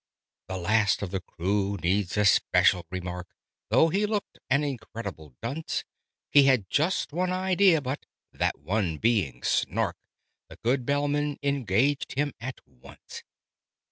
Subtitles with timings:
[0.47, 3.27] The last of the crew needs especial remark,
[3.69, 5.83] Though he looked an incredible dunce:
[6.31, 9.97] He had just one idea but, that one being "Snark,"
[10.49, 13.21] The good Bellman engaged him at once.